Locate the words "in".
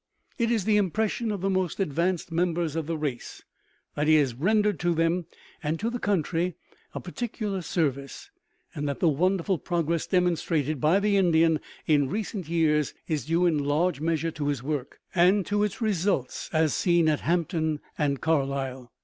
11.85-12.09, 13.45-13.59